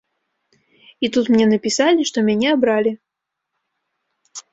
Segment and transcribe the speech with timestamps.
[1.07, 2.91] І тут мне напісалі, што мяне абралі!